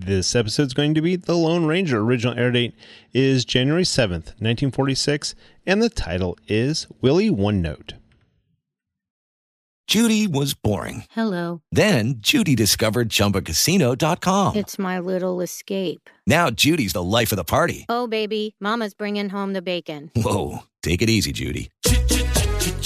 [0.02, 1.98] This episode is going to be The Lone Ranger.
[2.00, 2.74] Original air date
[3.12, 5.34] is January 7th, 1946,
[5.66, 7.92] and the title is Willie One Note.
[9.86, 11.04] Judy was boring.
[11.10, 11.60] Hello.
[11.70, 14.56] Then Judy discovered ChumbaCasino.com.
[14.56, 16.08] It's my little escape.
[16.26, 17.84] Now Judy's the life of the party.
[17.90, 20.10] Oh, baby, Mama's bringing home the bacon.
[20.16, 21.70] Whoa, take it easy, Judy.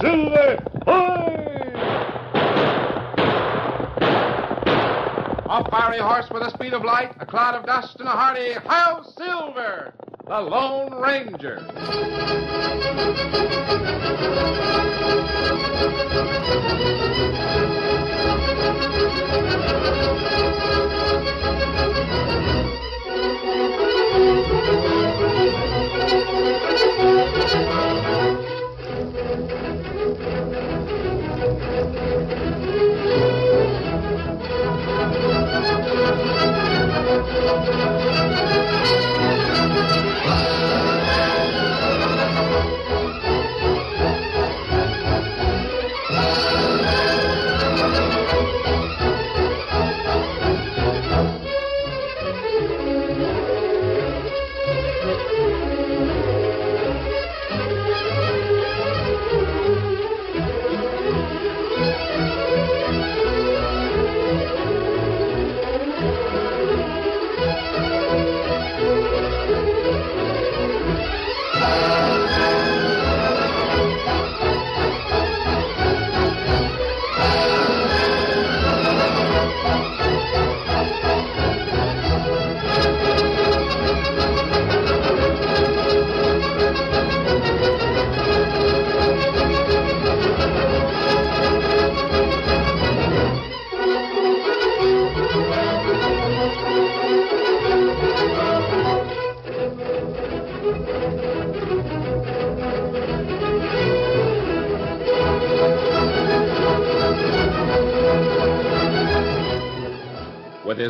[0.00, 0.62] Silver!
[5.48, 8.52] a fiery horse with the speed of light, a cloud of dust, and a hearty
[8.52, 9.94] Hi-Yo Silver,
[10.26, 11.62] the Lone Ranger.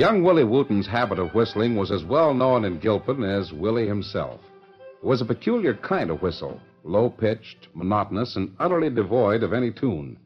[0.00, 4.40] Young Willie Wooten's habit of whistling was as well known in Gilpin as Willie himself.
[5.02, 9.70] It was a peculiar kind of whistle, low pitched, monotonous, and utterly devoid of any
[9.70, 10.16] tune.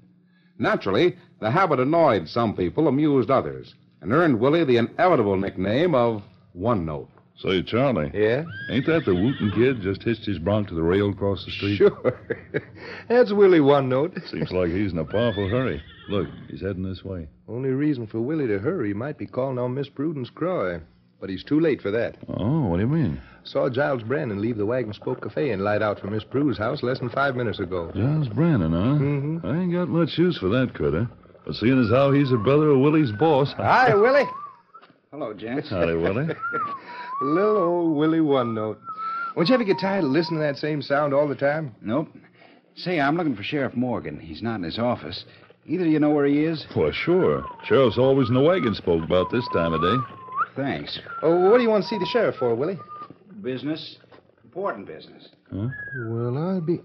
[0.61, 6.23] Naturally, the habit annoyed some people, amused others, and earned Willie the inevitable nickname of
[6.53, 7.14] One Note.
[7.39, 8.11] Say, Charlie.
[8.15, 8.45] Yeah?
[8.71, 11.77] Ain't that the Wooten kid just hitched his bronc to the rail across the street?
[11.77, 12.21] Sure.
[13.09, 14.17] That's Willie One Note.
[14.31, 15.83] Seems like he's in a powerful hurry.
[16.09, 17.29] Look, he's heading this way.
[17.49, 20.81] Only reason for Willie to hurry might be calling on Miss Prudence Croy.
[21.21, 22.17] But he's too late for that.
[22.29, 23.21] Oh, what do you mean?
[23.45, 26.83] Saw Giles Brannon leave the Wagon Spoke Cafe and light out for Miss Prue's house
[26.83, 27.91] less than five minutes ago.
[27.95, 29.03] Giles Brannon, huh?
[29.03, 29.47] Mm-hmm.
[29.47, 31.09] I ain't got much use for that critter.
[31.45, 33.53] But seeing as how he's a brother of Willie's boss.
[33.57, 34.29] Hi, Willie.
[35.11, 35.71] Hello, gents.
[35.71, 36.29] Howdy, Willie.
[37.23, 38.81] Little old Willie One Note.
[39.37, 41.75] Won't you ever get tired of listening to that same sound all the time?
[41.81, 42.09] Nope.
[42.77, 44.19] Say, I'm looking for Sheriff Morgan.
[44.19, 45.25] He's not in his office.
[45.67, 46.67] Either of you know where he is?
[46.77, 47.45] Well, sure.
[47.65, 49.97] Sheriff's always in the wagon spoke about this time of day.
[50.57, 50.99] Thanks.
[51.23, 52.79] Oh, what do you want to see the sheriff for, Willie?
[53.43, 53.97] Business.
[54.45, 55.29] Important business.
[55.53, 55.69] Huh?
[56.09, 56.81] Well, I'll be.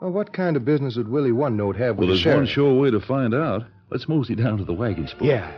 [0.00, 2.46] Well, what kind of business would Willie One Note have with Well, the there's one
[2.46, 2.50] sheriff?
[2.50, 3.62] sure way to find out.
[3.90, 5.22] Let's mosey down to the wagon spoke.
[5.22, 5.50] Yeah.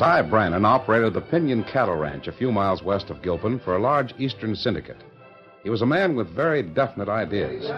[0.00, 3.78] Cy Brannon operated the Pinion Cattle Ranch a few miles west of Gilpin for a
[3.78, 4.96] large eastern syndicate.
[5.62, 7.68] He was a man with very definite ideas.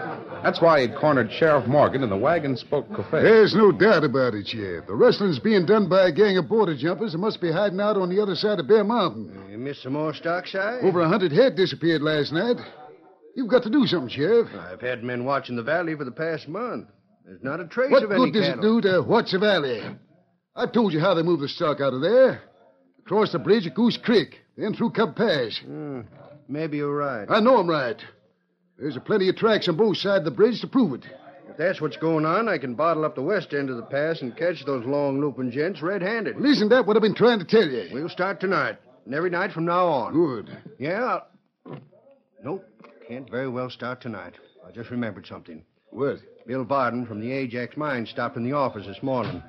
[0.41, 3.21] That's why he'd cornered Sheriff Morgan in the Wagon Spoke Cafe.
[3.21, 4.87] There's no doubt about it, Sheriff.
[4.87, 7.97] The rustling's being done by a gang of border jumpers who must be hiding out
[7.97, 9.47] on the other side of Bear Mountain.
[9.51, 10.57] You missed some more stock, Si?
[10.57, 12.55] Over a hundred head disappeared last night.
[13.35, 14.47] You've got to do something, Sheriff.
[14.71, 16.87] I've had men watching the valley for the past month.
[17.25, 18.77] There's not a trace What of any good does cattle.
[18.77, 19.83] it do to watch the valley?
[20.55, 22.41] I've told you how they moved the stock out of there.
[22.99, 25.59] Across the bridge at Goose Creek, then through Cub Pass.
[25.65, 26.01] Hmm,
[26.47, 27.25] maybe you're right.
[27.29, 28.01] I know I'm right.
[28.77, 31.05] There's a plenty of tracks on both sides of the bridge to prove it.
[31.49, 34.21] If that's what's going on, I can bottle up the west end of the pass
[34.21, 36.35] and catch those long looping gents red-handed.
[36.37, 37.89] Well, isn't that what I've been trying to tell you?
[37.91, 40.13] We'll start tonight, and every night from now on.
[40.13, 40.57] Good.
[40.79, 41.03] Yeah.
[41.03, 41.27] I'll-
[42.43, 42.65] Nope,
[43.07, 44.33] can't very well start tonight.
[44.67, 45.63] I just remembered something.
[45.91, 46.17] What?
[46.45, 49.41] Bill Varden from the Ajax mine stopped in the office this morning.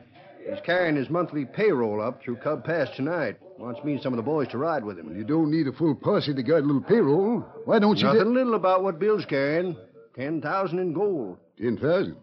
[0.49, 3.37] He's carrying his monthly payroll up through Cub Pass tonight.
[3.59, 5.17] Wants me and some of the boys to ride with him.
[5.17, 7.41] You don't need a full posse to guard a little payroll.
[7.65, 8.05] Why don't you...
[8.05, 9.77] Nothing little about what Bill's carrying.
[10.15, 11.39] Ten thousand in gold.
[11.59, 12.17] Ten thousand?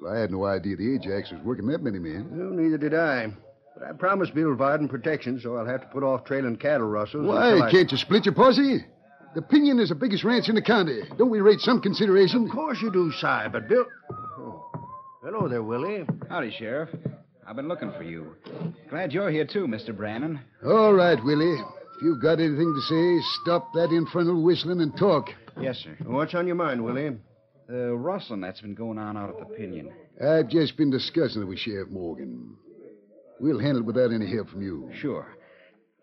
[0.00, 2.28] Well, I had no idea the Ajax was working that many men.
[2.30, 3.32] Well, neither did I.
[3.74, 7.26] But I promised Bill Varden protection, so I'll have to put off trailing cattle rustles.
[7.26, 8.84] Why, I- can't you split your posse?
[9.34, 11.00] The Pinion is the biggest ranch in the county.
[11.18, 12.44] Don't we rate some consideration?
[12.46, 13.84] Of course you do, Si, but Bill.
[14.38, 14.70] Oh.
[15.22, 16.06] Hello there, Willie.
[16.30, 16.88] Howdy, Sheriff.
[17.48, 18.34] I've been looking for you.
[18.90, 19.96] Glad you're here, too, Mr.
[19.96, 20.40] Brannon.
[20.64, 21.60] All right, Willie.
[21.96, 25.28] If you've got anything to say, stop that infernal whistling and talk.
[25.60, 25.96] Yes, sir.
[26.04, 27.16] What's on your mind, Willie?
[27.68, 29.92] The rustling that's been going on out at the Pinion.
[30.22, 32.56] I've just been discussing it with Sheriff Morgan.
[33.38, 34.90] We'll handle it without any help from you.
[35.00, 35.26] Sure.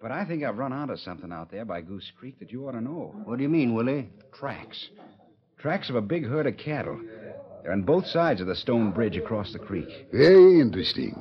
[0.02, 2.74] But I think I've run onto something out there by Goose Creek that you ought
[2.74, 3.14] to know.
[3.26, 4.10] What do you mean, Willie?
[4.34, 4.90] Tracks.
[5.58, 7.00] Tracks of a big herd of cattle.
[7.64, 10.08] They're on both sides of the stone bridge across the creek.
[10.12, 11.16] Very interesting.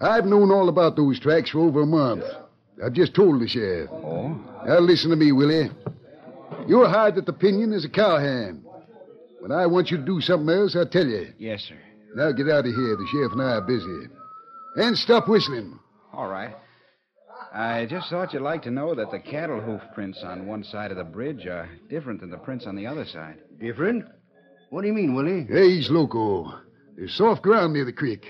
[0.00, 2.24] I've known all about those tracks for over a month.
[2.82, 3.90] I've just told the sheriff.
[3.92, 4.28] Oh?
[4.66, 5.70] Now listen to me, Willie.
[6.66, 8.64] You're hired at the Pinion as a cowhand.
[9.40, 11.32] When I want you to do something else, I'll tell you.
[11.38, 11.76] Yes, sir.
[12.14, 12.96] Now get out of here.
[12.96, 14.08] The sheriff and I are busy.
[14.76, 15.78] And stop whistling.
[16.14, 16.54] All right.
[17.52, 20.90] I just thought you'd like to know that the cattle hoof prints on one side
[20.90, 23.38] of the bridge are different than the prints on the other side.
[23.58, 24.04] Different?
[24.70, 25.46] What do you mean, Willie?
[25.48, 26.54] Hey, he's loco.
[26.96, 28.24] There's soft ground near the creek.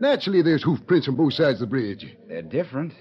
[0.00, 2.04] Naturally, there's hoof prints on both sides of the bridge.
[2.28, 2.92] They're different.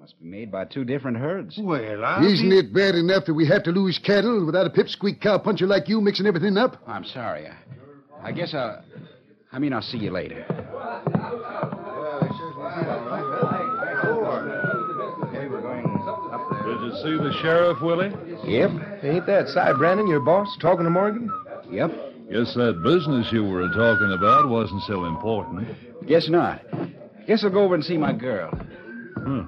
[0.00, 1.58] Must be made by two different herds.
[1.60, 2.58] Well, I'll Isn't be...
[2.58, 6.00] it bad enough that we have to lose cattle without a pipsqueak cowpuncher like you
[6.00, 6.80] mixing everything up?
[6.86, 7.48] I'm sorry.
[7.48, 8.84] I, I guess I'll.
[9.50, 10.44] I mean, I'll see you later.
[15.58, 18.12] Did you see the sheriff, Willie?
[18.44, 18.70] Yep.
[19.02, 21.30] Ain't that Si Brannon, your boss, talking to Morgan?
[21.70, 21.90] Yep.
[22.30, 25.66] Guess that business you were talking about wasn't so important.
[26.06, 26.60] Guess not.
[27.26, 28.50] Guess I'll go over and see my girl.
[29.16, 29.44] Huh.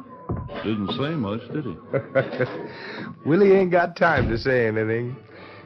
[0.65, 1.77] Didn't say much, did he?
[3.29, 5.15] Willie ain't got time to say anything.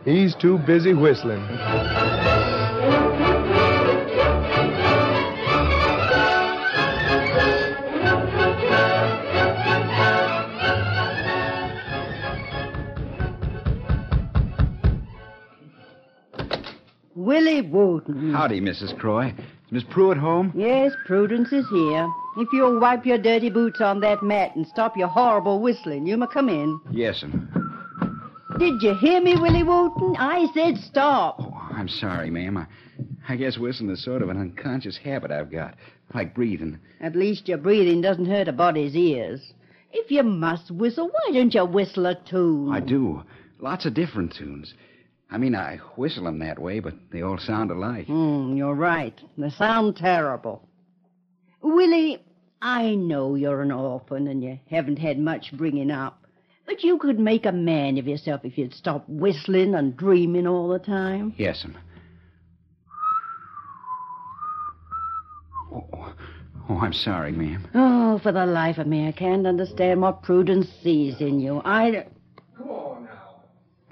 [0.05, 1.41] He's too busy whistling.
[17.35, 18.33] Willie Wooten.
[18.33, 18.97] Howdy, Mrs.
[18.97, 19.35] Croy.
[19.37, 20.53] Is Miss Pruitt home?
[20.55, 22.09] Yes, Prudence is here.
[22.37, 26.17] If you'll wipe your dirty boots on that mat and stop your horrible whistling, you
[26.17, 26.79] may come in.
[26.93, 27.49] Yes'm.
[28.61, 30.15] Did you hear me, Willie Wooten?
[30.17, 31.39] I said stop.
[31.41, 32.57] Oh, I'm sorry, ma'am.
[32.57, 32.67] I,
[33.29, 35.75] I guess whistling is sort of an unconscious habit I've got,
[36.15, 36.79] like breathing.
[37.01, 39.41] At least your breathing doesn't hurt a body's ears.
[39.93, 42.73] If you must whistle, why don't you whistle a tune?
[42.73, 43.25] I do.
[43.59, 44.73] Lots of different tunes.
[45.35, 48.07] I mean, I whistle them that way, but they all sound alike.
[48.07, 49.21] Hmm, you're right.
[49.37, 50.69] They sound terrible.
[51.61, 52.23] Willie,
[52.63, 56.25] I know you're an orphan and you haven't had much bringing up,
[56.67, 60.69] but you could make a man of yourself if you'd stop whistling and dreaming all
[60.69, 61.35] the time.
[61.37, 61.75] Yes'm.
[65.73, 66.15] Oh,
[66.71, 67.67] oh, I'm sorry, ma'am.
[67.75, 71.61] Oh, for the life of me, I can't understand what Prudence sees in you.
[71.65, 72.07] I.
[72.57, 73.43] Come on now.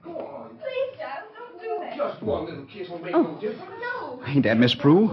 [0.04, 0.50] Come on.
[0.50, 1.96] Please, Giles, don't do that.
[1.96, 2.80] Just one little kiss will make
[3.14, 3.38] Oh.
[3.40, 3.52] no.
[3.80, 4.22] No.
[4.26, 5.10] Ain't that Miss Prue?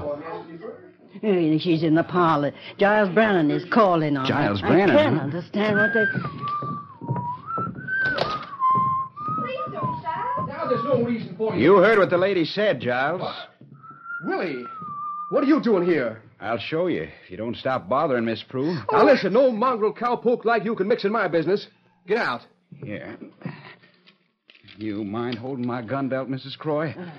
[1.22, 2.54] She's in the parlor.
[2.78, 4.30] Giles Brannon is calling on her.
[4.32, 5.24] Giles Brannon, I can't huh?
[5.24, 6.06] understand what they.
[9.36, 10.48] Please don't, Giles.
[10.48, 11.62] Now there's no reason for you.
[11.62, 13.22] You heard what the lady said, Giles.
[14.24, 14.64] Willie,
[15.32, 16.22] what are you doing here?
[16.40, 18.78] I'll show you if you don't stop bothering Miss Prue.
[18.92, 21.68] Now listen, no mongrel cowpoke like you can mix in my business.
[22.08, 22.42] Get out.
[22.84, 23.18] Here.
[24.82, 26.58] You mind holding my gun belt, Mrs.
[26.58, 26.96] Croy?
[26.98, 27.12] Oh.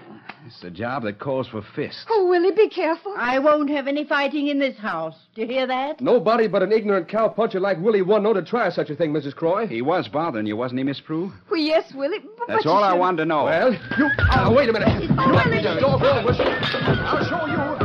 [0.46, 2.06] It's a job that calls for fists.
[2.08, 3.14] Oh, Willie, be careful.
[3.18, 5.14] I won't have any fighting in this house.
[5.34, 6.00] Do you hear that?
[6.00, 9.34] Nobody but an ignorant cowpuncher like Willie One know to try such a thing, Mrs.
[9.36, 9.66] Croy.
[9.66, 11.30] He was bothering you, wasn't he, Miss Prue?
[11.50, 12.20] Well, yes, Willie.
[12.38, 13.44] But That's but all you I should've- wanted to know.
[13.44, 14.08] Well, you.
[14.30, 15.02] Now, wait a minute.
[15.02, 16.32] You let me just talk over.
[16.32, 17.79] I'll show you.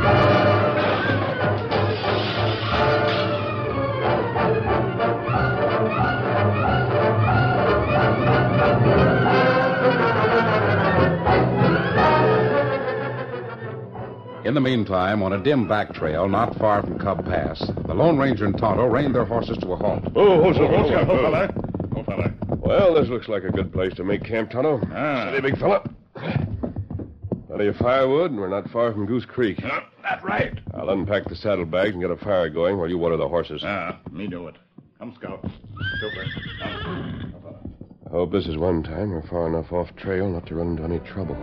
[14.46, 18.16] In the meantime, on a dim back trail not far from Cub Pass, the Lone
[18.16, 20.04] Ranger and Tonto reined their horses to a halt.
[20.14, 21.54] Oh, hold on, hold on, fella.
[21.96, 22.32] Oh, fella.
[22.56, 24.80] Well, this looks like a good place to make camp, Tonto.
[24.94, 25.30] Ah.
[25.32, 25.82] Steady, big fella.
[27.48, 29.60] Plenty of firewood, and we're not far from Goose Creek.
[30.04, 30.56] That's right.
[30.74, 33.62] I'll unpack the saddlebags and get a fire going while you water the horses.
[33.64, 34.54] Ah, me do it.
[35.00, 35.42] Come, Scout.
[35.42, 36.24] Super.
[36.62, 37.34] Come.
[38.06, 40.84] I hope this is one time we're far enough off trail not to run into
[40.84, 41.34] any trouble.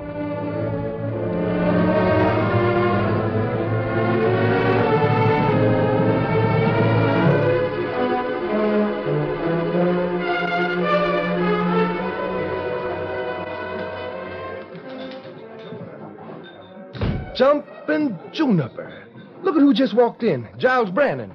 [17.35, 19.07] Jumping Juniper.
[19.41, 20.47] Look at who just walked in.
[20.57, 21.33] Giles Brannon.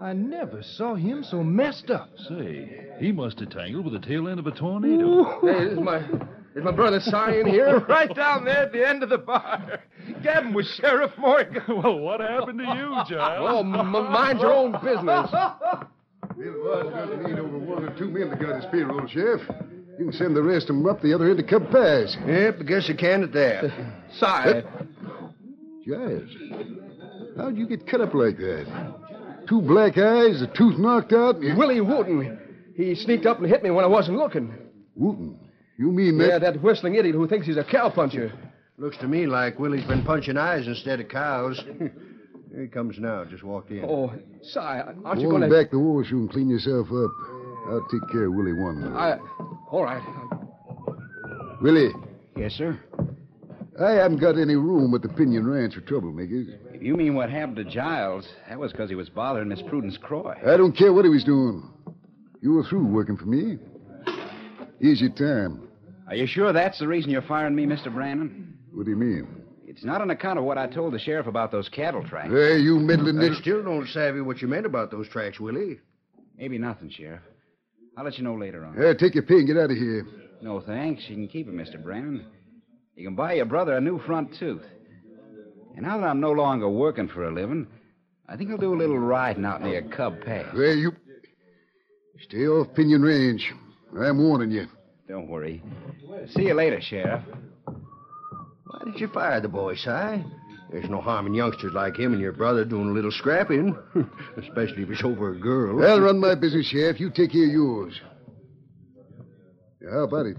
[0.00, 2.10] I never saw him so messed up.
[2.28, 5.40] Say, he must have tangled with the tail end of a tornado.
[5.40, 5.98] Hey, is my
[6.54, 7.78] is my brother Si in here?
[7.88, 9.80] right down there at the end of the bar.
[10.22, 11.62] Gavin was Sheriff Morgan.
[11.68, 13.48] well, what happened to you, Giles?
[13.50, 15.30] Oh, m- mind your own business.
[16.36, 19.42] Bill Boss doesn't need over one or two men to guard his payroll, Sheriff.
[19.98, 22.16] You can send the rest of them up the other end of Cub Pass.
[22.26, 23.70] Yep, I guess you can at that.
[24.18, 24.83] Si.
[25.86, 26.30] Giles,
[27.36, 28.66] how'd you get cut up like that?
[29.48, 31.56] Two black eyes, a tooth knocked out, and you...
[31.56, 32.38] Willie Wooten.
[32.76, 34.54] He sneaked up and hit me when I wasn't looking.
[34.96, 35.38] Wooten?
[35.78, 36.28] You mean that...
[36.28, 38.32] Yeah, that whistling idiot who thinks he's a cowpuncher.
[38.78, 41.62] Looks to me like Willie's been punching eyes instead of cows.
[41.78, 43.24] Here he comes now.
[43.24, 43.84] Just walked in.
[43.84, 44.12] Oh,
[44.42, 45.54] Si, aren't you Go going on to...
[45.54, 47.10] back to the horseshoe and clean yourself up.
[47.68, 48.96] I'll take care of Willie one.
[48.96, 49.18] I...
[49.70, 50.02] All right.
[51.60, 51.90] Willie,
[52.36, 52.78] Yes, sir.
[53.80, 56.56] I haven't got any room at the Pinion Ranch for troublemakers.
[56.72, 59.96] If you mean what happened to Giles, that was because he was bothering Miss Prudence
[59.96, 60.34] Croy.
[60.46, 61.68] I don't care what he was doing.
[62.40, 63.58] You were through working for me.
[64.80, 65.68] Here's your time.
[66.06, 67.92] Are you sure that's the reason you're firing me, Mr.
[67.92, 68.58] Brannon?
[68.72, 69.26] What do you mean?
[69.66, 72.30] It's not on account of what I told the sheriff about those cattle tracks.
[72.30, 75.80] Hey, you meddling I still don't savvy what you meant about those tracks, Willie.
[76.38, 77.22] Maybe nothing, Sheriff.
[77.96, 78.76] I'll let you know later on.
[78.80, 80.06] Yeah, take your pay and get out of here.
[80.42, 81.04] No, thanks.
[81.08, 81.82] You can keep it, Mr.
[81.82, 82.26] Brannon.
[82.96, 84.62] You can buy your brother a new front tooth.
[85.76, 87.66] And now that I'm no longer working for a living,
[88.28, 90.54] I think I'll do a little riding out near Cub Pass.
[90.54, 90.92] Well, you.
[92.20, 93.52] Stay off Pinion Range.
[93.98, 94.66] I'm warning you.
[95.08, 95.62] Don't worry.
[96.34, 97.22] See you later, Sheriff.
[97.66, 100.24] Why did you fire the boy, Si?
[100.70, 103.76] There's no harm in youngsters like him and your brother doing a little scrapping,
[104.36, 105.84] especially if it's over a girl.
[105.84, 106.98] I'll run my business, Sheriff.
[106.98, 108.00] You take care of yours.
[109.88, 110.36] How about it?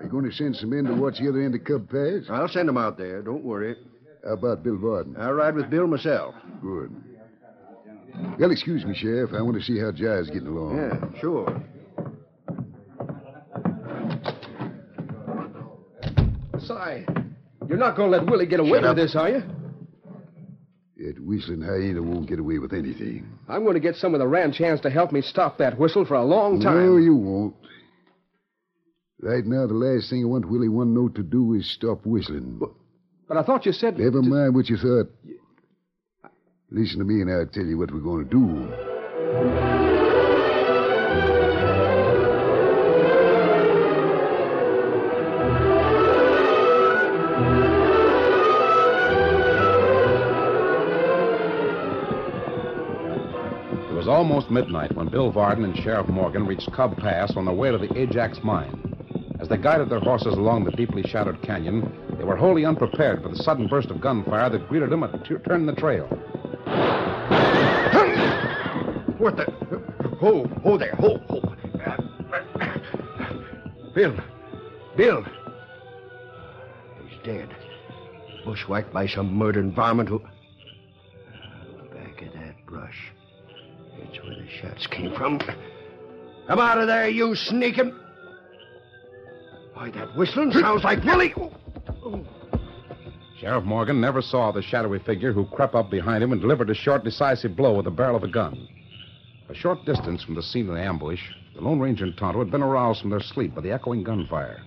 [0.00, 2.24] Are you going to send some men to watch the other end of Cub Pass?
[2.30, 3.20] I'll send them out there.
[3.20, 3.76] Don't worry.
[4.24, 5.14] How about Bill Varden?
[5.18, 6.34] I'll ride with Bill myself.
[6.62, 6.90] Good.
[8.38, 9.30] Well, excuse me, Sheriff.
[9.34, 10.76] I want to see how Jai's getting along.
[10.78, 11.62] Yeah, sure.
[16.58, 17.04] Si,
[17.68, 18.96] you're not going to let Willie get away Shut with up.
[18.96, 19.42] this, are you?
[20.96, 23.28] That whistling hyena won't get away with anything.
[23.48, 26.04] I'm going to get some of the ranch hands to help me stop that whistle
[26.06, 26.76] for a long time.
[26.86, 27.54] No, you won't.
[29.22, 32.58] Right now, the last thing I want Willie One Note to do is stop whistling.
[33.28, 33.98] But I thought you said.
[33.98, 35.10] Never mind what you thought.
[36.70, 38.72] Listen to me, and I'll tell you what we're going to do.
[53.90, 57.54] It was almost midnight when Bill Varden and Sheriff Morgan reached Cub Pass on their
[57.54, 58.79] way to the Ajax mine.
[59.40, 63.30] As they guided their horses along the deeply shadowed canyon, they were wholly unprepared for
[63.30, 66.06] the sudden burst of gunfire that greeted them at t- turn in the trail.
[69.18, 69.44] What the?
[70.20, 71.40] Ho, ho there, ho, ho.
[73.94, 74.16] Bill.
[74.96, 75.24] Bill.
[77.06, 77.48] He's dead.
[78.44, 80.20] Bushwhacked by some murdering varmint who.
[81.92, 83.12] Back of that brush.
[83.98, 85.38] That's where the shots came from.
[85.38, 87.99] Come out of there, you sneaking.
[90.14, 91.34] Why, that whistling sounds like Willie.
[93.38, 96.74] Sheriff Morgan never saw the shadowy figure who crept up behind him and delivered a
[96.74, 98.68] short, decisive blow with the barrel of a gun.
[99.48, 101.22] A short distance from the scene of the ambush,
[101.54, 104.62] the Lone Ranger and Tonto had been aroused from their sleep by the echoing gunfire.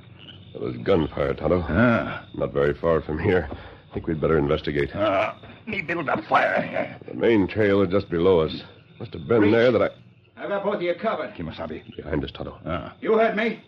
[0.54, 1.64] It was gunfire, Tonto.
[1.70, 2.26] Ah.
[2.34, 3.48] Not very far from here.
[3.52, 4.90] I think we'd better investigate.
[4.96, 7.00] Ah, me build up fire.
[7.08, 8.64] The main trail is just below us.
[9.00, 9.52] Must have been Reach.
[9.52, 9.90] there that I.
[10.36, 11.34] I've got both of you covered.
[11.36, 11.96] Kimasabi.
[11.96, 12.58] Behind us, Tonto.
[12.66, 12.96] Ah.
[13.02, 13.62] You heard me.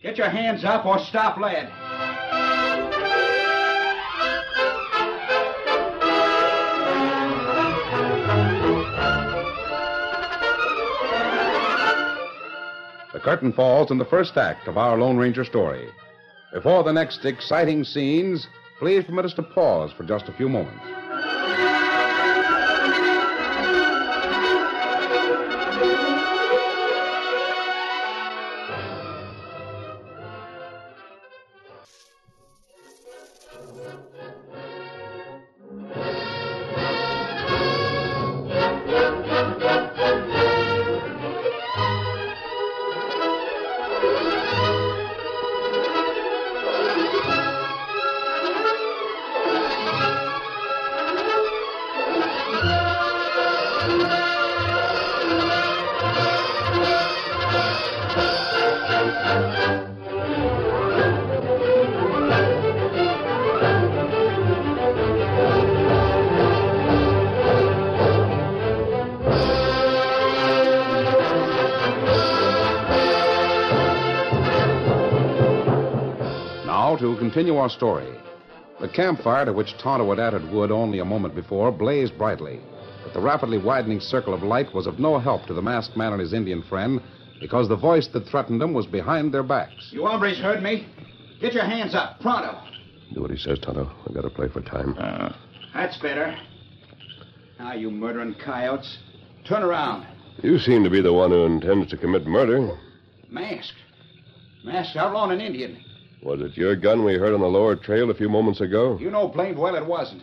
[0.00, 1.66] Get your hands up or stop lead.
[13.12, 15.88] The curtain falls in the first act of our Lone Ranger story.
[16.52, 18.46] Before the next exciting scenes,
[18.78, 20.97] please permit us to pause for just a few moments.
[77.68, 78.08] Our story.
[78.80, 82.60] The campfire to which Tonto had added wood only a moment before blazed brightly.
[83.04, 86.12] But the rapidly widening circle of light was of no help to the masked man
[86.12, 87.02] and his Indian friend
[87.40, 89.90] because the voice that threatened them was behind their backs.
[89.92, 90.86] You hombres heard me.
[91.40, 92.58] Get your hands up, pronto.
[93.12, 93.90] Do what he says, Tonto.
[94.06, 94.96] We've got to play for time.
[94.98, 95.32] Uh,
[95.74, 96.36] that's better.
[97.58, 98.98] Now, you murdering coyotes.
[99.46, 100.06] Turn around.
[100.42, 102.70] You seem to be the one who intends to commit murder.
[103.30, 103.76] Masked.
[104.64, 105.84] Masked outlaw and an Indian.
[106.22, 108.98] Was it your gun we heard on the lower trail a few moments ago?
[109.00, 110.22] You know blamed well it wasn't.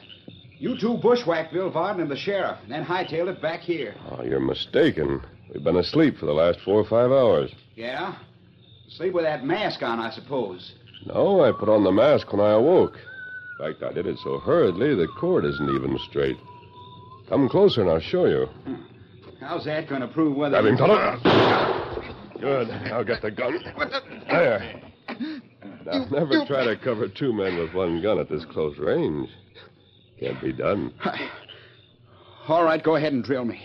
[0.57, 3.95] You two bushwhacked Bill Varden and the sheriff, and then hightailed it back here.
[4.09, 5.21] Oh, you're mistaken.
[5.53, 7.51] We've been asleep for the last four or five hours.
[7.75, 8.15] Yeah?
[8.89, 10.73] Sleep with that mask on, I suppose.
[11.05, 12.97] No, I put on the mask when I awoke.
[13.59, 16.37] In fact, I did it so hurriedly the cord isn't even straight.
[17.29, 18.45] Come closer and I'll show you.
[18.65, 18.75] Hmm.
[19.39, 20.61] How's that going to prove whether...
[20.61, 22.39] Grab him, Tonto.
[22.39, 22.69] Good.
[22.91, 23.59] I'll get the gun.
[24.27, 24.81] There.
[25.85, 29.29] Now, never try to cover two men with one gun at this close range.
[30.19, 30.93] Can't be done.
[32.47, 33.61] All right, go ahead and drill me.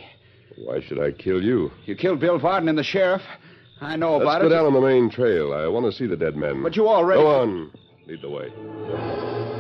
[0.56, 1.70] Why should I kill you?
[1.86, 3.22] You killed Bill Varden and the sheriff.
[3.80, 5.54] I know Let's about go down on the main trail.
[5.54, 6.62] I want to see the dead men.
[6.62, 7.70] But you already- Go on.
[8.06, 9.59] Lead the way.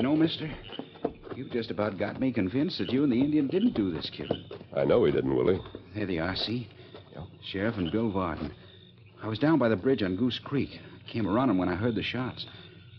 [0.00, 0.50] You know, mister,
[1.36, 4.46] you've just about got me convinced that you and the Indian didn't do this killing.
[4.74, 5.60] I know he didn't, Willie.
[5.94, 6.70] There they are, see?
[7.52, 8.50] Sheriff and Bill Varden.
[9.22, 10.70] I was down by the bridge on Goose Creek.
[11.06, 12.46] I came around him when I heard the shots.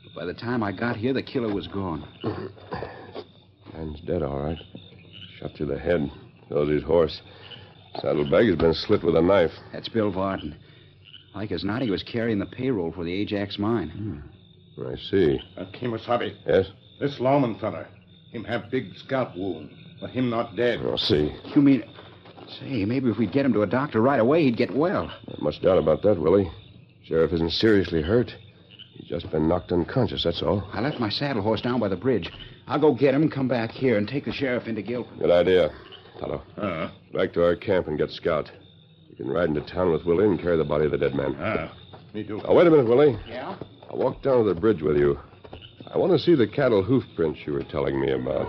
[0.03, 2.07] But by the time I got here, the killer was gone.
[3.73, 4.59] Man's dead, all right.
[5.39, 6.07] Shot through the head.
[6.51, 7.19] Knows his horse.
[7.99, 9.49] Saddlebag has been slit with a knife.
[9.73, 10.55] That's Bill Varden.
[11.33, 14.21] Like as not, he was carrying the payroll for the Ajax mine.
[14.77, 15.39] I see.
[15.57, 16.35] Uh, Kimasabi.
[16.45, 16.67] Yes?
[17.01, 17.87] This lawman feller.
[18.31, 20.79] Him have big scalp wound, but him not dead.
[20.85, 21.35] I'll see.
[21.55, 21.83] You mean.
[22.59, 25.05] Say, maybe if we'd get him to a doctor right away, he'd get well.
[25.27, 26.51] Not much doubt about that, Willie.
[27.05, 28.35] Sheriff isn't seriously hurt.
[28.93, 30.67] He's just been knocked unconscious, that's all.
[30.73, 32.29] I left my saddle horse down by the bridge.
[32.67, 35.17] I'll go get him, come back here, and take the sheriff into Gilpin.
[35.17, 35.69] Good idea.
[36.19, 36.41] Tonto.
[36.57, 38.51] Uh, Back to our camp and get Scout.
[39.09, 41.35] You can ride into town with Willie and carry the body of the dead man.
[41.39, 41.73] ah,
[42.13, 42.37] me too.
[42.43, 43.17] Now, wait a minute, Willie.
[43.27, 43.55] Yeah?
[43.89, 45.17] I'll walk down to the bridge with you.
[45.93, 48.47] I want to see the cattle hoof prints you were telling me about.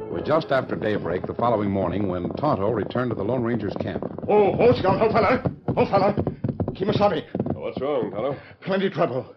[0.00, 3.76] It was just after daybreak the following morning when Tonto returned to the Lone Ranger's
[3.80, 4.02] camp.
[4.26, 5.42] Oh, oh, Scout, old fella.
[5.76, 6.14] Old fella.
[6.70, 7.22] Kimasabi.
[7.54, 8.34] Oh, what's wrong, Tonto?
[8.62, 9.34] Plenty trouble.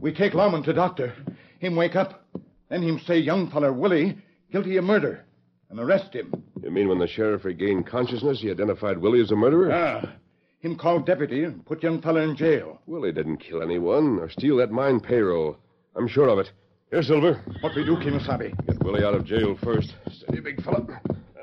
[0.00, 1.14] We take lawman to doctor.
[1.60, 2.24] Him wake up.
[2.68, 4.18] Then him say young feller Willie
[4.56, 5.22] guilty of murder.
[5.68, 6.32] And arrest him.
[6.62, 9.70] You mean when the sheriff regained consciousness, he identified Willie as a murderer?
[9.70, 10.14] Ah.
[10.60, 12.80] Him call deputy and put young feller in jail.
[12.86, 15.58] Willie didn't kill anyone or steal that mine payroll.
[15.94, 16.50] I'm sure of it.
[16.90, 17.42] Here, Silver.
[17.60, 18.66] What we do, Kimasabi?
[18.66, 19.94] Get Willie out of jail first.
[20.10, 20.86] Steady, big fella.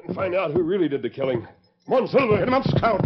[0.08, 1.48] And find out who really did the killing.
[1.86, 2.40] Come on, Silver.
[2.40, 3.06] Get him up, Scout.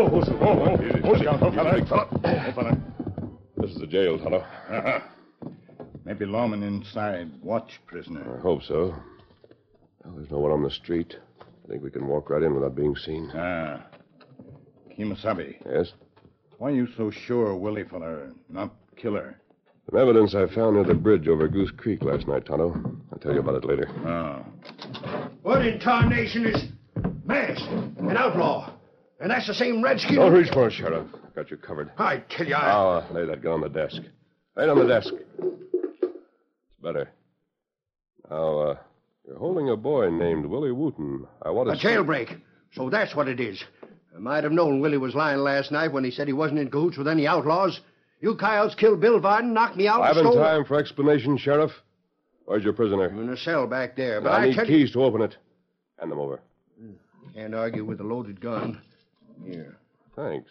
[0.00, 1.00] Oh, oh, oh, oh, Easy.
[1.02, 2.08] oh, Scout, oh, fella.
[2.24, 2.78] Oh, fella.
[3.56, 4.38] This is the jail, Tonto.
[4.38, 5.00] Uh-huh.
[6.04, 7.32] Maybe lawman inside.
[7.42, 8.36] Watch prisoner.
[8.38, 8.94] I hope so.
[10.04, 11.16] Well, there's no one on the street.
[11.40, 13.28] I think we can walk right in without being seen.
[13.34, 13.86] Ah.
[14.96, 15.92] Kimasabi, Yes?
[16.58, 19.40] why are you so sure Willie feller not killer?
[19.90, 22.72] Some evidence I found near the bridge over Goose Creek last night, Tonto.
[23.12, 23.88] I'll tell you about it later.
[24.06, 24.44] Oh.
[25.42, 26.64] What in tarnation is
[27.24, 27.62] masked?
[27.98, 28.74] An outlaw.
[29.20, 30.16] And that's the same redskin.
[30.16, 31.06] Don't reach for it, Sheriff.
[31.34, 31.90] Got you covered.
[31.98, 32.68] I tell you, I...
[32.68, 34.00] Now, uh, lay that gun on the desk.
[34.56, 35.12] Lay it on the desk.
[35.38, 37.10] It's better.
[38.30, 38.76] Now, uh,
[39.26, 41.26] you're holding a boy named Willie Wooten.
[41.42, 41.74] I want to...
[41.74, 42.40] A jailbreak.
[42.72, 43.62] So that's what it is.
[44.14, 46.70] I might have known Willie was lying last night when he said he wasn't in
[46.70, 47.80] cahoots with any outlaws.
[48.20, 50.42] You coyotes killed Bill Varden, knocked me out, I haven't stole...
[50.42, 51.72] time for explanation, Sheriff.
[52.44, 53.08] Where's your prisoner?
[53.08, 55.36] In a cell back there, but I I, need keys to open it.
[55.98, 56.40] Hand them over.
[57.34, 58.80] Can't argue with a loaded gun.
[59.44, 59.78] Here.
[60.16, 60.50] Thanks.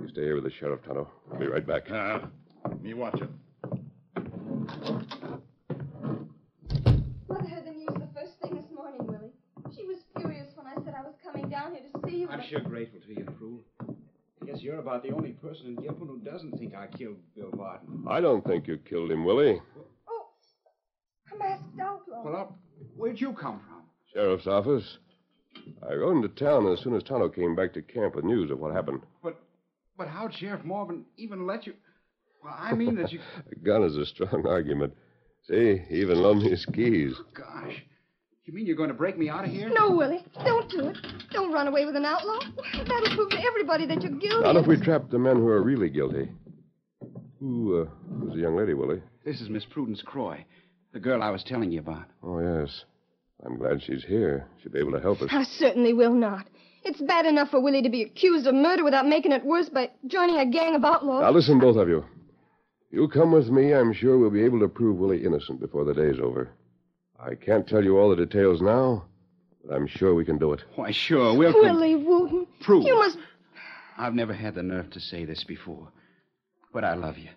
[0.00, 1.08] You stay here with the sheriff, Tonto.
[1.32, 1.90] I'll be right back.
[1.90, 2.20] Uh,
[2.82, 3.28] me watching.
[7.28, 9.32] Mother heard the news the first thing this morning, Willie.
[9.74, 12.28] She was furious when I said I was coming down here to see you.
[12.28, 13.60] I'm sure grateful to you, Prue.
[14.42, 17.50] I guess you're about the only person in Gilpin who doesn't think I killed Bill
[17.54, 18.04] Varden.
[18.08, 19.60] I don't think you killed him, Willie.
[20.08, 20.26] Oh,
[21.34, 22.22] a masked outlaw.
[22.24, 22.44] Well, uh,
[22.96, 23.82] where'd you come from?
[24.12, 24.98] Sheriff's office.
[25.88, 28.58] I rode into town as soon as Tonto came back to camp with news of
[28.58, 29.02] what happened.
[29.22, 29.40] But
[29.96, 31.74] but how'd Sheriff Morgan even let you...
[32.42, 33.20] Well, I mean that you...
[33.52, 34.92] A gun is a strong argument.
[35.48, 37.14] See, he even loaned me his keys.
[37.34, 37.84] Gosh.
[38.44, 39.70] You mean you're going to break me out of here?
[39.72, 40.24] No, Willie.
[40.44, 40.98] Don't do it.
[41.32, 42.40] Don't run away with an outlaw.
[42.76, 44.42] That'll prove to everybody that you're guilty.
[44.42, 46.28] Not if we trap the men who are really guilty.
[47.40, 47.86] Who, uh,
[48.18, 49.02] who's the young lady, Willie?
[49.24, 50.44] This is Miss Prudence Croy,
[50.92, 52.04] the girl I was telling you about.
[52.22, 52.84] Oh, yes.
[53.42, 54.46] I'm glad she's here.
[54.62, 55.28] She'll be able to help us.
[55.32, 56.46] I certainly will not.
[56.84, 59.90] It's bad enough for Willie to be accused of murder without making it worse by
[60.06, 61.22] joining a gang of outlaws.
[61.22, 62.04] Now, listen, both of you.
[62.90, 65.94] You come with me, I'm sure we'll be able to prove Willie innocent before the
[65.94, 66.50] day's over.
[67.18, 69.04] I can't tell you all the details now,
[69.64, 70.62] but I'm sure we can do it.
[70.76, 71.54] Why, sure, we'll...
[71.54, 72.46] Willie Wooten.
[72.60, 72.84] Prue.
[72.84, 73.18] You must.
[73.96, 75.88] I've never had the nerve to say this before,
[76.72, 77.30] but I love you.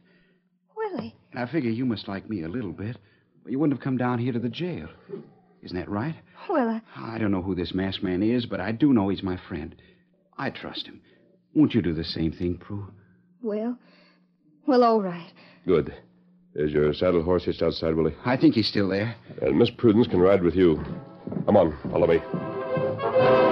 [0.76, 1.16] Willie.
[1.32, 2.98] And I figure you must like me a little bit,
[3.46, 4.90] or you wouldn't have come down here to the jail.
[5.64, 6.16] Isn't that right?
[6.50, 6.82] Well, I...
[7.16, 9.76] I don't know who this masked man is, but I do know he's my friend.
[10.38, 11.02] I trust him.
[11.54, 12.88] Won't you do the same thing, Prue?
[13.42, 13.78] Well.
[14.68, 15.32] Well, all right.
[15.66, 15.94] Good.
[16.54, 18.16] There's your saddle horse hitched outside, Willie.
[18.26, 19.16] I think he's still there.
[19.42, 20.84] And Miss Prudence can ride with you.
[21.46, 23.47] Come on, follow me.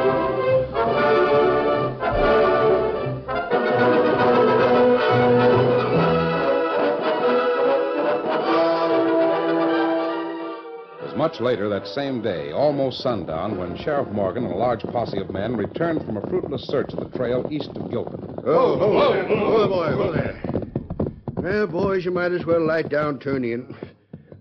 [11.26, 15.32] Much later that same day, almost sundown, when Sheriff Morgan and a large posse of
[15.32, 18.38] men returned from a fruitless search of the trail east of Gilpin.
[18.46, 19.28] Oh, there.
[19.28, 20.40] Hold boy, hold there.
[21.34, 23.76] Well, boys, you might as well light down, turn in.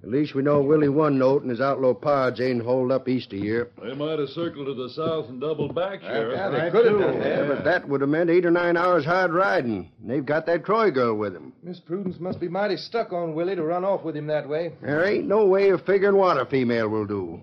[0.05, 3.33] At least we know Willie One Note and his outlaw pards ain't holed up east
[3.33, 3.71] of here.
[3.83, 6.35] They might have circled to the south and doubled back, Sheriff.
[6.37, 7.49] Yeah, they could have done that.
[7.49, 9.91] But that would have meant eight or nine hours hard riding.
[10.03, 11.55] And they've got that Croy girl with them.
[11.63, 14.75] Miss Prudence must be mighty stuck on Willie to run off with him that way.
[14.83, 17.41] There ain't no way of figuring what a female will do.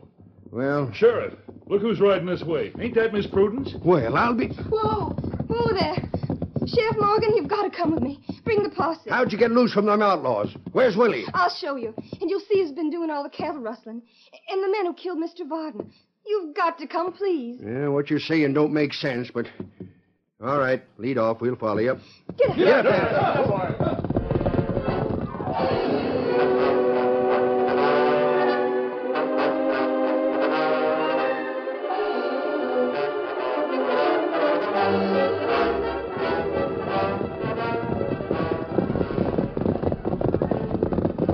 [0.52, 1.34] Well, Sheriff,
[1.66, 2.74] look who's riding this way.
[2.80, 3.74] Ain't that Miss Prudence?
[3.84, 4.50] well, I'll be.
[4.50, 5.16] Whoa!
[5.48, 6.12] Whoa there!
[6.74, 8.20] Sheriff Morgan, you've got to come with me.
[8.44, 9.10] Bring the posse.
[9.10, 10.56] How'd you get loose from them outlaws?
[10.72, 11.26] Where's Willie?
[11.34, 11.94] I'll show you.
[12.20, 14.02] And you'll see he's been doing all the cattle rustling.
[14.50, 15.48] And the men who killed Mr.
[15.48, 15.92] Varden.
[16.26, 17.60] You've got to come, please.
[17.62, 19.48] Yeah, what you're saying don't make sense, but.
[20.44, 21.42] All right, lead off.
[21.42, 22.00] We'll follow you.
[22.38, 22.86] Get Get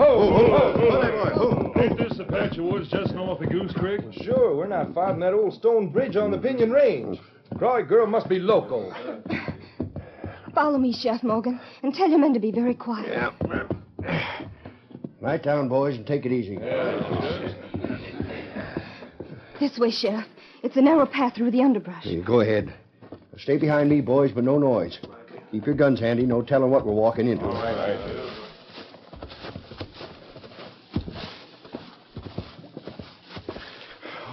[0.07, 4.01] Ain't this the patch of woods just north of Goose Creek?
[4.23, 7.19] Sure, we're not far from that old stone bridge on the Pinion Range.
[7.57, 8.93] Croy girl must be local.
[10.53, 13.09] Follow me, Sheriff Morgan, and tell your men to be very quiet.
[13.09, 13.31] Yeah.
[15.21, 16.57] Light down, boys, and take it easy.
[16.61, 17.53] Yeah.
[19.59, 20.25] This way, Sheriff.
[20.63, 22.03] It's a narrow path through the underbrush.
[22.03, 22.73] Hey, go ahead.
[23.37, 24.99] Stay behind me, boys, but no noise.
[25.51, 26.25] Keep your guns handy.
[26.25, 27.45] No telling what we're walking into.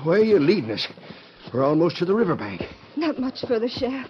[0.05, 0.87] Where are you leading us?
[1.53, 2.63] We're almost to the riverbank.
[2.97, 4.09] Not much further, Sheriff.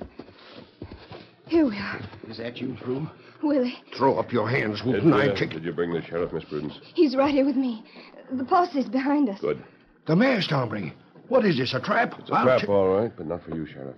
[1.46, 2.00] Here we are.
[2.28, 3.08] Is that you, Prue?
[3.42, 5.12] Willie, Throw up your hands, Did, Whoopin'.
[5.12, 6.80] I uh, kick did you bring the sheriff, Miss Prudence?
[6.94, 7.84] he's right here with me.
[8.32, 9.38] The posse's behind us.
[9.40, 9.62] Good.
[10.06, 10.92] The mayor's Tombre.
[11.28, 12.14] What is this, a trap?
[12.18, 13.96] It's a trap, all right, but not for you, Sheriff.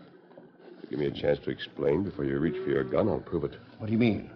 [0.91, 3.53] Give me a chance to explain before you reach for your gun, I'll prove it.
[3.79, 4.31] What do you mean?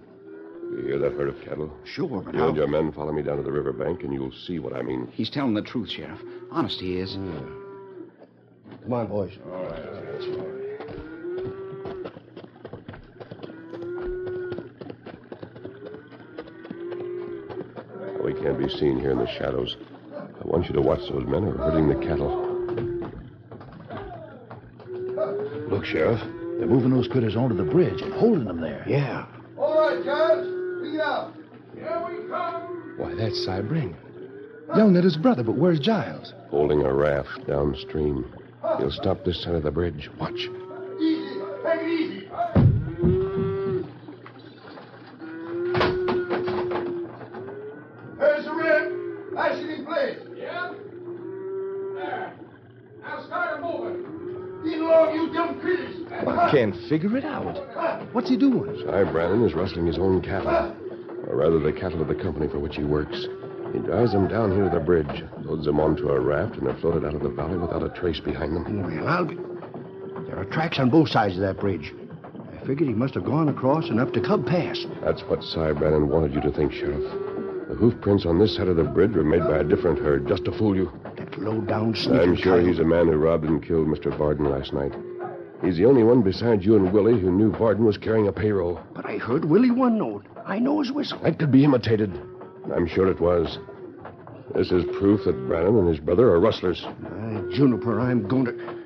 [0.70, 1.70] You hear that herd of cattle?
[1.84, 2.48] Sure, but You how...
[2.48, 5.08] and your men follow me down to the riverbank, and you'll see what I mean.
[5.12, 6.20] He's telling the truth, Sheriff.
[6.50, 7.14] Honest, he is.
[7.14, 9.32] Come on, boys.
[9.52, 10.90] All right.
[18.22, 19.76] We can't be seen here in the shadows.
[20.14, 22.46] I want you to watch those men who are herding the cattle.
[25.70, 26.20] Look, Sheriff.
[26.58, 28.84] They're moving those critters onto the bridge and holding them there.
[28.86, 29.26] Yeah.
[33.20, 33.94] That's Cy Bring.
[34.74, 36.32] Young at his brother, but where's Giles?
[36.48, 38.32] Holding a raft downstream.
[38.78, 40.08] He'll stop this side of the bridge.
[40.18, 40.48] Watch.
[40.98, 41.40] Easy.
[41.64, 42.28] Take it easy.
[48.18, 49.34] There's the rim.
[49.34, 50.18] Lash it in place.
[50.36, 50.76] Yep.
[51.96, 52.34] There.
[53.02, 54.06] Now start moving.
[54.64, 55.96] Get along, you dumb critters.
[56.12, 58.14] I can't figure it out.
[58.14, 58.82] What's he doing?
[58.86, 60.76] Cy Brannon is rustling his own cattle.
[61.40, 63.26] Rather, the cattle of the company for which he works.
[63.72, 66.76] He drives them down here to the bridge, loads them onto a raft, and they're
[66.76, 68.82] floated out of the valley without a trace behind them.
[68.82, 69.36] Well, I'll be.
[70.26, 71.94] There are tracks on both sides of that bridge.
[72.52, 74.84] I figured he must have gone across and up to Cub Pass.
[75.02, 77.10] That's what Cy Brannon wanted you to think, Sheriff.
[77.70, 80.28] The hoof prints on this side of the bridge were made by a different herd,
[80.28, 80.92] just to fool you.
[81.16, 82.20] That low-down sneaker.
[82.20, 84.14] I'm sure he's the man who robbed and killed Mr.
[84.14, 84.92] Varden last night.
[85.62, 88.80] He's the only one besides you and Willie who knew Varden was carrying a payroll.
[88.94, 90.24] But I heard Willie One Note.
[90.46, 91.18] I know his whistle.
[91.18, 92.18] That could be imitated.
[92.74, 93.58] I'm sure it was.
[94.54, 96.84] This is proof that Brannon and his brother are rustlers.
[96.84, 98.84] Uh, Juniper, I'm going to.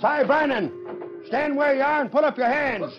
[0.00, 0.72] Cy Brannon!
[1.26, 2.94] Stand where you are and put up your hands.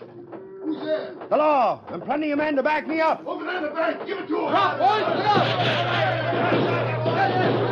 [0.64, 1.16] Who's there?
[1.30, 3.26] The law, and plenty of men to back me up.
[3.26, 4.06] Over there in the bank.
[4.06, 4.52] Give it to him.
[4.52, 5.02] Drop, boys.
[5.18, 5.26] Get
[7.66, 7.71] up.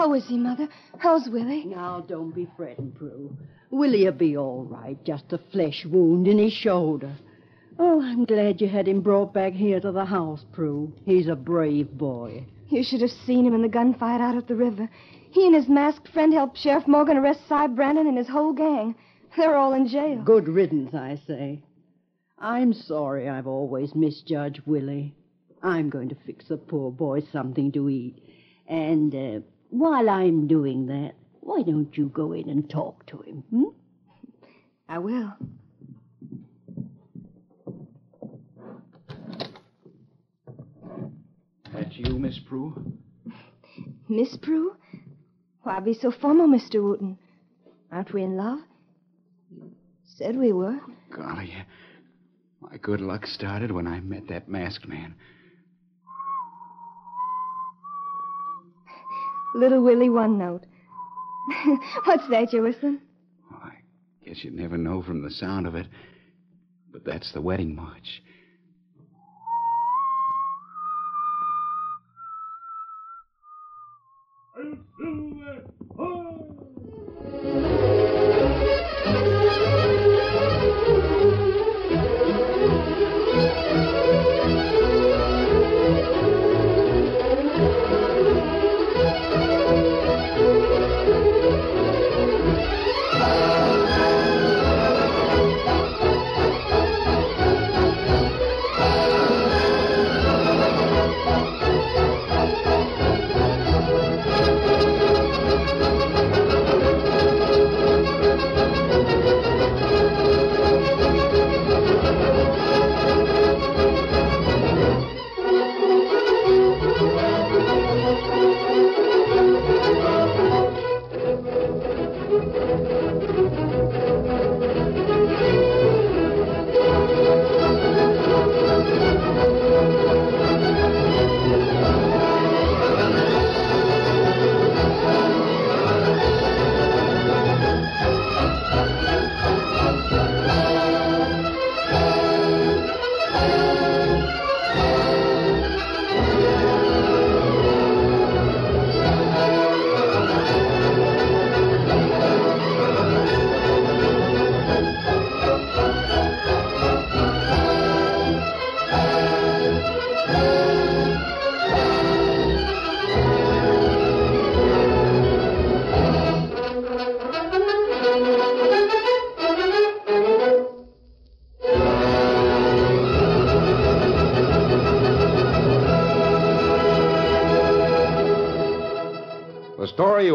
[0.00, 0.66] How is he, Mother?
[0.96, 1.66] How's Willie?
[1.66, 3.36] Now, don't be fretting, Prue.
[3.70, 4.96] Willie'll be all right.
[5.04, 7.12] Just a flesh wound in his shoulder.
[7.78, 10.90] Oh, I'm glad you had him brought back here to the house, Prue.
[11.04, 12.46] He's a brave boy.
[12.70, 14.88] You should have seen him in the gunfight out at the river.
[15.32, 18.94] He and his masked friend helped Sheriff Morgan arrest Cy Brannon and his whole gang.
[19.36, 20.22] They're all in jail.
[20.24, 21.62] Good riddance, I say.
[22.38, 25.14] I'm sorry I've always misjudged Willie.
[25.62, 28.16] I'm going to fix the poor boy something to eat.
[28.66, 33.44] And uh, while I'm doing that, why don't you go in and talk to him,
[33.50, 33.64] hmm?
[34.88, 35.32] I will.
[41.72, 42.92] That you, Miss Prue?
[44.08, 44.76] Miss Prue?
[45.62, 46.82] Why be so formal, Mr.
[46.82, 47.16] Wooten?
[47.92, 48.58] Aren't we in love?
[49.50, 49.70] You
[50.04, 50.80] said we were.
[51.10, 51.54] Golly,
[52.60, 55.14] my good luck started when I met that masked man.
[59.54, 60.64] Little Willie One Note.
[62.04, 63.00] What's that you're whistling?
[63.52, 63.70] Oh,
[64.24, 65.86] guess you'd never know from the sound of it.
[66.92, 68.22] But that's the wedding march.